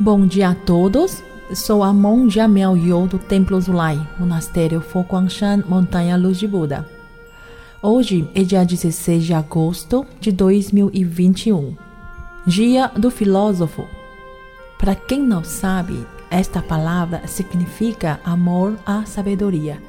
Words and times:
Bom 0.00 0.28
dia 0.28 0.50
a 0.50 0.54
todos. 0.54 1.24
Sou 1.52 1.82
a 1.82 1.92
monja 1.92 2.46
Mel 2.46 2.76
Yo 2.76 3.08
do 3.08 3.18
Templo 3.18 3.60
Zulai, 3.60 3.98
Monastério 4.16 4.80
Fo 4.80 5.00
Guangshan, 5.00 5.64
Montanha 5.66 6.16
Luz 6.16 6.38
de 6.38 6.46
Buda. 6.46 6.88
Hoje 7.82 8.30
é 8.32 8.44
dia 8.44 8.64
16 8.64 9.24
de 9.24 9.34
agosto 9.34 10.06
de 10.20 10.30
2021, 10.30 11.76
Dia 12.46 12.86
do 12.96 13.10
Filósofo. 13.10 13.88
Para 14.78 14.94
quem 14.94 15.20
não 15.20 15.42
sabe, 15.42 16.06
esta 16.30 16.62
palavra 16.62 17.26
significa 17.26 18.20
amor 18.24 18.78
à 18.86 19.04
sabedoria. 19.04 19.82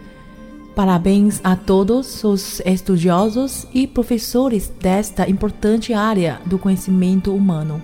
Parabéns 0.73 1.39
a 1.43 1.55
todos 1.55 2.23
os 2.23 2.61
estudiosos 2.61 3.67
e 3.71 3.85
professores 3.85 4.73
desta 4.81 5.29
importante 5.29 5.93
área 5.93 6.41
do 6.47 6.57
conhecimento 6.57 7.31
humano. 7.31 7.79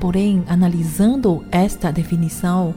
Porém, 0.00 0.44
analisando 0.46 1.44
esta 1.50 1.90
definição, 1.90 2.74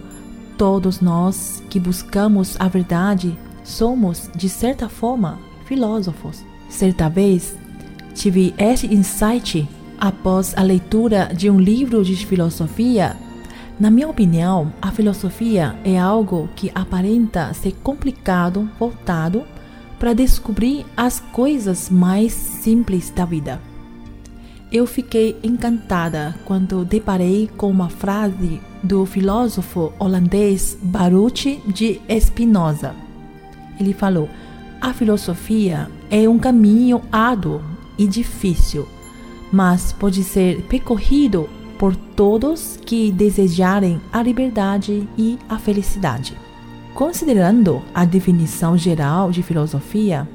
todos 0.57 1.01
nós 1.01 1.63
que 1.69 1.79
buscamos 1.79 2.55
a 2.59 2.67
verdade 2.67 3.37
somos, 3.63 4.29
de 4.35 4.49
certa 4.49 4.89
forma, 4.89 5.39
filósofos. 5.65 6.43
Certa 6.69 7.09
vez, 7.09 7.55
tive 8.13 8.53
este 8.57 8.93
insight 8.93 9.67
após 9.99 10.57
a 10.57 10.63
leitura 10.63 11.31
de 11.35 11.49
um 11.49 11.59
livro 11.59 12.03
de 12.03 12.15
filosofia. 12.25 13.15
Na 13.79 13.91
minha 13.91 14.09
opinião, 14.09 14.73
a 14.81 14.91
filosofia 14.91 15.75
é 15.83 15.97
algo 15.99 16.49
que 16.55 16.71
aparenta 16.73 17.53
ser 17.53 17.73
complicado, 17.83 18.69
voltado 18.79 19.43
para 19.99 20.13
descobrir 20.13 20.85
as 20.97 21.19
coisas 21.19 21.89
mais 21.89 22.33
simples 22.33 23.11
da 23.11 23.25
vida. 23.25 23.70
Eu 24.71 24.87
fiquei 24.87 25.37
encantada 25.43 26.33
quando 26.45 26.85
deparei 26.85 27.49
com 27.57 27.69
uma 27.69 27.89
frase 27.89 28.61
do 28.81 29.05
filósofo 29.05 29.91
holandês 29.99 30.77
Baruch 30.81 31.61
de 31.67 31.99
Spinoza. 32.21 32.95
Ele 33.77 33.91
falou: 33.93 34.29
A 34.79 34.93
filosofia 34.93 35.89
é 36.09 36.27
um 36.29 36.39
caminho 36.39 37.01
árduo 37.11 37.61
e 37.97 38.07
difícil, 38.07 38.87
mas 39.51 39.91
pode 39.91 40.23
ser 40.23 40.61
percorrido 40.63 41.49
por 41.77 41.93
todos 41.93 42.79
que 42.85 43.11
desejarem 43.11 43.99
a 44.13 44.23
liberdade 44.23 45.05
e 45.17 45.37
a 45.49 45.59
felicidade. 45.59 46.33
Considerando 46.93 47.81
a 47.93 48.05
definição 48.05 48.77
geral 48.77 49.31
de 49.31 49.43
filosofia, 49.43 50.25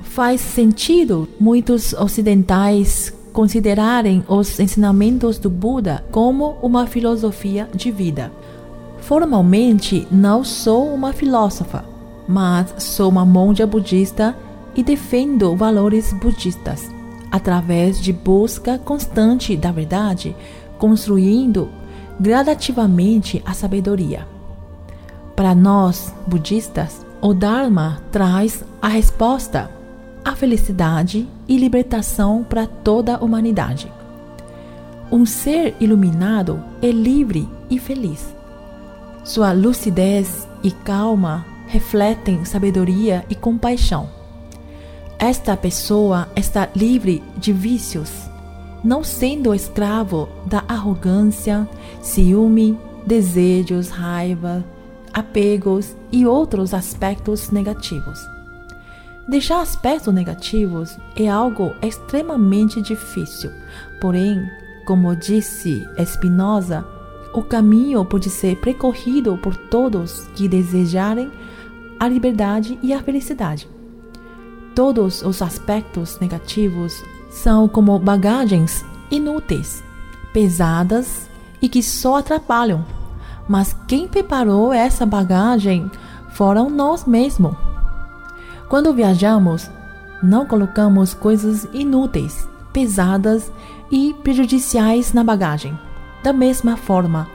faz 0.00 0.40
sentido 0.40 1.28
muitos 1.38 1.92
ocidentais 1.92 3.12
considerarem 3.36 4.24
os 4.26 4.58
ensinamentos 4.58 5.38
do 5.38 5.50
Buda 5.50 6.02
como 6.10 6.56
uma 6.62 6.86
filosofia 6.86 7.68
de 7.74 7.90
vida. 7.90 8.32
Formalmente, 9.00 10.08
não 10.10 10.42
sou 10.42 10.88
uma 10.94 11.12
filósofa, 11.12 11.84
mas 12.26 12.74
sou 12.78 13.10
uma 13.10 13.26
monja 13.26 13.66
budista 13.66 14.34
e 14.74 14.82
defendo 14.82 15.54
valores 15.54 16.14
budistas 16.14 16.90
através 17.30 18.00
de 18.00 18.10
busca 18.10 18.78
constante 18.78 19.54
da 19.54 19.70
verdade, 19.70 20.34
construindo 20.78 21.68
gradativamente 22.18 23.42
a 23.44 23.52
sabedoria. 23.52 24.26
Para 25.36 25.54
nós, 25.54 26.10
budistas, 26.26 27.04
o 27.20 27.34
Dharma 27.34 28.00
traz 28.10 28.64
a 28.80 28.88
resposta 28.88 29.75
a 30.26 30.34
felicidade 30.34 31.28
e 31.46 31.56
libertação 31.56 32.42
para 32.42 32.66
toda 32.66 33.14
a 33.14 33.20
humanidade. 33.24 33.92
Um 35.08 35.24
ser 35.24 35.76
iluminado 35.78 36.60
é 36.82 36.90
livre 36.90 37.48
e 37.70 37.78
feliz. 37.78 38.34
Sua 39.22 39.52
lucidez 39.52 40.48
e 40.64 40.72
calma 40.72 41.46
refletem 41.68 42.44
sabedoria 42.44 43.24
e 43.30 43.36
compaixão. 43.36 44.10
Esta 45.16 45.56
pessoa 45.56 46.28
está 46.34 46.68
livre 46.74 47.22
de 47.36 47.52
vícios, 47.52 48.10
não 48.82 49.04
sendo 49.04 49.54
escravo 49.54 50.28
da 50.44 50.64
arrogância, 50.66 51.68
ciúme, 52.02 52.76
desejos, 53.06 53.90
raiva, 53.90 54.64
apegos 55.14 55.94
e 56.10 56.26
outros 56.26 56.74
aspectos 56.74 57.50
negativos. 57.50 58.35
Deixar 59.28 59.60
aspectos 59.60 60.14
negativos 60.14 60.96
é 61.16 61.28
algo 61.28 61.74
extremamente 61.82 62.80
difícil. 62.80 63.50
Porém, 64.00 64.48
como 64.86 65.16
disse 65.16 65.84
Spinoza, 66.04 66.86
o 67.34 67.42
caminho 67.42 68.04
pode 68.04 68.30
ser 68.30 68.56
percorrido 68.60 69.36
por 69.36 69.56
todos 69.56 70.28
que 70.36 70.46
desejarem 70.46 71.32
a 71.98 72.06
liberdade 72.06 72.78
e 72.82 72.92
a 72.92 73.02
felicidade. 73.02 73.68
Todos 74.76 75.22
os 75.22 75.42
aspectos 75.42 76.20
negativos 76.20 77.02
são 77.28 77.66
como 77.66 77.98
bagagens 77.98 78.84
inúteis, 79.10 79.82
pesadas 80.32 81.28
e 81.60 81.68
que 81.68 81.82
só 81.82 82.18
atrapalham. 82.18 82.84
Mas 83.48 83.76
quem 83.88 84.06
preparou 84.06 84.72
essa 84.72 85.04
bagagem 85.04 85.90
foram 86.30 86.70
nós 86.70 87.04
mesmos. 87.04 87.65
Quando 88.68 88.92
viajamos, 88.92 89.70
não 90.22 90.44
colocamos 90.44 91.14
coisas 91.14 91.68
inúteis, 91.72 92.48
pesadas 92.72 93.52
e 93.90 94.14
prejudiciais 94.24 95.12
na 95.12 95.22
bagagem. 95.22 95.78
Da 96.22 96.32
mesma 96.32 96.76
forma, 96.76 97.28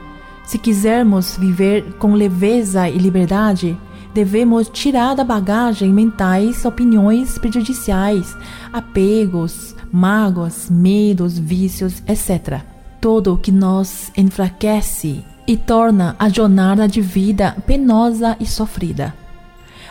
se 0.44 0.58
quisermos 0.58 1.36
viver 1.38 1.94
com 1.94 2.12
leveza 2.12 2.86
e 2.88 2.98
liberdade, 2.98 3.78
devemos 4.12 4.68
tirar 4.68 5.14
da 5.14 5.24
bagagem 5.24 5.90
mentais 5.90 6.66
opiniões 6.66 7.38
prejudiciais, 7.38 8.36
apegos, 8.70 9.74
mágoas, 9.90 10.68
medos, 10.68 11.38
vícios, 11.38 12.02
etc. 12.06 12.60
Tudo 13.00 13.32
o 13.32 13.38
que 13.38 13.50
nos 13.50 14.12
enfraquece 14.14 15.24
e 15.46 15.56
torna 15.56 16.14
a 16.18 16.28
jornada 16.28 16.86
de 16.86 17.00
vida 17.00 17.56
penosa 17.66 18.36
e 18.38 18.44
sofrida. 18.44 19.21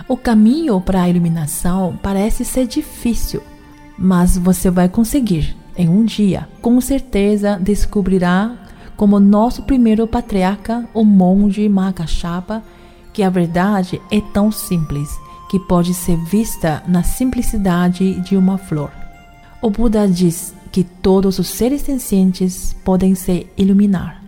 O 0.08 0.18
caminho 0.18 0.80
para 0.82 1.04
a 1.04 1.10
iluminação 1.10 1.98
parece 2.02 2.44
ser 2.44 2.68
difícil, 2.68 3.42
mas 3.98 4.38
você 4.38 4.70
vai 4.70 4.90
conseguir. 4.90 5.56
Em 5.78 5.88
um 5.88 6.04
dia, 6.04 6.48
com 6.62 6.80
certeza 6.82 7.58
descobrirá, 7.58 8.56
como 8.98 9.20
nosso 9.20 9.64
primeiro 9.64 10.06
patriarca, 10.06 10.88
o 10.94 11.04
monge 11.04 11.68
Mahakashapa, 11.70 12.62
que 13.14 13.24
a 13.24 13.30
verdade 13.30 14.02
é 14.12 14.22
tão 14.34 14.52
simples 14.52 15.10
que 15.50 15.60
pode 15.60 15.94
ser 15.94 16.18
vista 16.26 16.84
na 16.88 17.04
simplicidade 17.04 18.20
de 18.22 18.38
uma 18.38 18.58
flor. 18.58 18.92
O 19.62 19.70
Buda 19.70 20.08
diz 20.08 20.54
que 20.72 20.84
todos 20.84 21.40
os 21.40 21.48
seres 21.48 21.82
sencientes 21.82 22.76
podem 22.86 23.16
se 23.16 23.48
iluminar, 23.58 24.22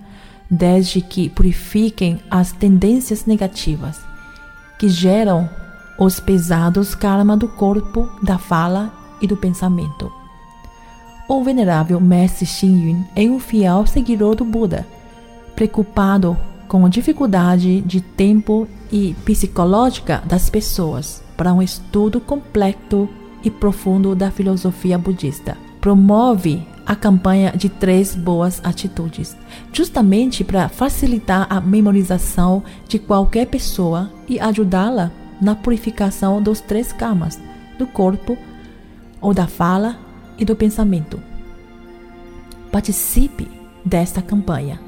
desde 0.50 1.02
que 1.02 1.30
purifiquem 1.30 2.20
as 2.30 2.52
tendências 2.52 3.26
negativas 3.26 4.00
que 4.78 4.90
geram 4.90 5.50
os 5.98 6.20
pesados 6.20 6.96
karma 6.96 7.38
do 7.38 7.48
corpo, 7.48 8.10
da 8.22 8.38
fala 8.38 8.92
e 9.22 9.28
do 9.28 9.38
pensamento. 9.38 10.12
O 11.28 11.44
venerável 11.44 12.00
mestre 12.00 12.46
Xing 12.46 13.06
é 13.16 13.24
um 13.24 13.40
fiel 13.40 13.86
seguidor 13.86 14.36
do 14.36 14.44
Buda, 14.44 14.86
preocupado 15.56 16.38
com 16.68 16.86
a 16.86 16.90
dificuldade 16.90 17.82
de 17.82 18.02
tempo 18.02 18.68
e 18.92 19.16
psicológica 19.26 20.22
das 20.26 20.50
pessoas 20.50 21.24
para 21.38 21.54
um 21.54 21.62
estudo 21.62 22.20
completo 22.20 23.08
e 23.44 23.50
profundo 23.50 24.16
da 24.16 24.32
filosofia 24.32 24.98
budista. 24.98 25.58
Promove 25.80 26.66
a 26.86 26.96
campanha 26.96 27.52
de 27.56 27.70
três 27.70 28.16
boas 28.16 28.60
atitudes, 28.64 29.38
justamente 29.72 30.44
para 30.44 30.68
facilitar 30.68 31.48
a 31.50 31.62
memorização 31.62 32.64
de 32.88 33.00
qualquer 33.00 33.48
pessoa 33.48 34.12
e 34.28 34.40
ajudá-la 34.40 35.12
na 35.42 35.56
purificação 35.56 36.42
dos 36.42 36.60
três 36.62 36.92
karmas 36.92 37.40
do 37.78 37.88
corpo, 37.88 38.38
ou 39.22 39.34
da 39.34 39.48
fala 39.48 39.98
e 40.38 40.46
do 40.46 40.56
pensamento. 40.56 41.20
Participe 42.72 43.48
desta 43.86 44.22
campanha, 44.22 44.80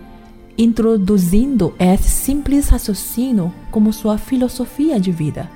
introduzindo 0.58 1.74
esse 1.80 2.10
simples 2.10 2.70
raciocínio 2.70 3.54
como 3.72 3.94
sua 3.94 4.18
filosofia 4.18 5.00
de 5.00 5.12
vida. 5.12 5.50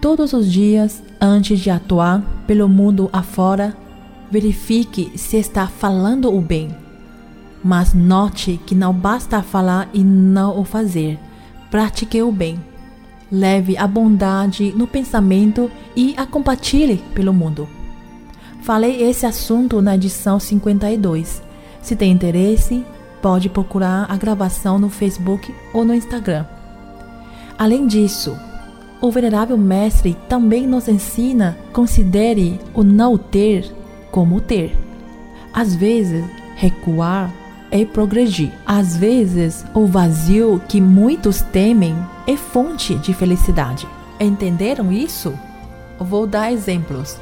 Todos 0.00 0.32
os 0.32 0.50
dias, 0.50 1.02
antes 1.20 1.60
de 1.60 1.70
atuar 1.70 2.22
pelo 2.46 2.68
mundo 2.68 3.08
afora, 3.12 3.76
verifique 4.30 5.12
se 5.16 5.36
está 5.36 5.66
falando 5.66 6.34
o 6.34 6.40
bem. 6.40 6.74
Mas 7.62 7.94
note 7.94 8.60
que 8.66 8.74
não 8.74 8.92
basta 8.92 9.42
falar 9.42 9.88
e 9.94 10.04
não 10.04 10.60
o 10.60 10.64
fazer. 10.64 11.18
Pratique 11.70 12.20
o 12.20 12.30
bem 12.30 12.60
leve 13.34 13.76
a 13.76 13.86
bondade 13.86 14.72
no 14.76 14.86
pensamento 14.86 15.68
e 15.96 16.14
a 16.16 16.24
compartilhe 16.24 17.02
pelo 17.14 17.34
mundo. 17.34 17.68
Falei 18.62 19.02
esse 19.02 19.26
assunto 19.26 19.82
na 19.82 19.96
edição 19.96 20.38
52. 20.38 21.42
Se 21.82 21.96
tem 21.96 22.12
interesse, 22.12 22.84
pode 23.20 23.48
procurar 23.48 24.06
a 24.08 24.16
gravação 24.16 24.78
no 24.78 24.88
Facebook 24.88 25.52
ou 25.72 25.84
no 25.84 25.94
Instagram. 25.94 26.46
Além 27.58 27.86
disso, 27.86 28.36
o 29.00 29.10
Venerável 29.10 29.58
Mestre 29.58 30.16
também 30.28 30.66
nos 30.66 30.88
ensina 30.88 31.58
considere 31.72 32.58
o 32.72 32.82
não 32.82 33.18
ter 33.18 33.70
como 34.10 34.40
ter. 34.40 34.76
Às 35.52 35.74
vezes, 35.74 36.24
recuar 36.54 37.32
é 37.70 37.84
progredir. 37.84 38.52
Às 38.64 38.96
vezes, 38.96 39.64
o 39.74 39.86
vazio 39.86 40.62
que 40.68 40.80
muitos 40.80 41.42
temem 41.42 41.94
é 42.26 42.36
fonte 42.36 42.94
de 42.96 43.12
felicidade. 43.12 43.86
Entenderam 44.18 44.90
isso? 44.90 45.38
Vou 45.98 46.26
dar 46.26 46.52
exemplos. 46.52 47.18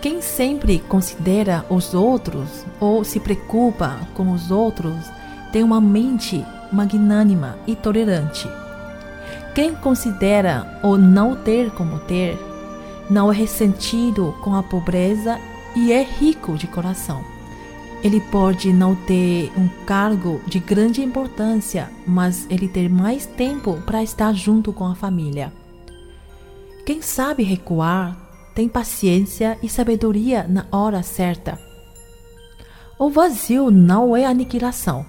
Quem 0.00 0.20
sempre 0.20 0.78
considera 0.80 1.64
os 1.68 1.94
outros 1.94 2.64
ou 2.78 3.04
se 3.04 3.18
preocupa 3.18 3.98
com 4.14 4.32
os 4.32 4.50
outros 4.50 5.10
tem 5.50 5.62
uma 5.62 5.80
mente 5.80 6.44
magnânima 6.70 7.56
e 7.66 7.74
tolerante. 7.74 8.48
Quem 9.54 9.74
considera 9.74 10.80
o 10.82 10.96
não 10.96 11.36
ter 11.36 11.70
como 11.70 11.98
ter, 12.00 12.38
não 13.08 13.32
é 13.32 13.34
ressentido 13.34 14.34
com 14.42 14.54
a 14.54 14.62
pobreza 14.62 15.38
e 15.76 15.92
é 15.92 16.02
rico 16.02 16.56
de 16.56 16.66
coração. 16.66 17.33
Ele 18.04 18.20
pode 18.20 18.70
não 18.70 18.94
ter 18.94 19.50
um 19.56 19.66
cargo 19.86 20.38
de 20.46 20.58
grande 20.58 21.02
importância, 21.02 21.90
mas 22.06 22.46
ele 22.50 22.68
ter 22.68 22.90
mais 22.90 23.24
tempo 23.24 23.80
para 23.86 24.02
estar 24.02 24.34
junto 24.34 24.74
com 24.74 24.84
a 24.84 24.94
família. 24.94 25.50
Quem 26.84 27.00
sabe 27.00 27.42
recuar 27.42 28.14
tem 28.54 28.68
paciência 28.68 29.58
e 29.62 29.70
sabedoria 29.70 30.46
na 30.46 30.66
hora 30.70 31.02
certa. 31.02 31.58
O 32.98 33.08
vazio 33.08 33.70
não 33.70 34.14
é 34.14 34.26
aniquilação. 34.26 35.06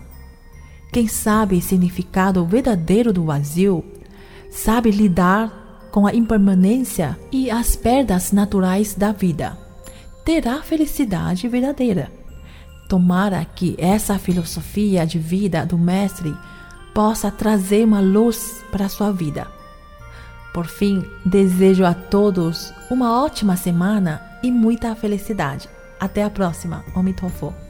Quem 0.90 1.06
sabe 1.06 1.58
o 1.58 1.62
significado 1.62 2.46
verdadeiro 2.46 3.12
do 3.12 3.26
vazio, 3.26 3.84
sabe 4.50 4.90
lidar 4.90 5.90
com 5.92 6.08
a 6.08 6.16
impermanência 6.16 7.20
e 7.30 7.52
as 7.52 7.76
perdas 7.76 8.32
naturais 8.32 8.96
da 8.96 9.12
vida, 9.12 9.58
terá 10.24 10.62
felicidade 10.62 11.50
verdadeira. 11.50 12.10
Tomara 12.88 13.44
que 13.44 13.76
essa 13.78 14.18
filosofia 14.20 15.06
de 15.06 15.20
vida 15.20 15.66
do 15.66 15.78
Mestre 15.78 16.36
possa 16.94 17.32
trazer 17.32 17.84
uma 17.84 18.00
luz 18.00 18.64
para 18.72 18.86
a 18.86 18.90
sua 18.90 19.12
vida 19.12 19.48
por 20.56 20.68
fim, 20.68 21.04
desejo 21.26 21.84
a 21.84 21.94
todos 21.94 22.74
uma 22.90 23.22
ótima 23.22 23.58
semana 23.58 24.22
e 24.42 24.50
muita 24.50 24.96
felicidade. 24.96 25.68
Até 26.00 26.24
a 26.24 26.30
próxima. 26.30 26.82
Omitofo. 26.96 27.65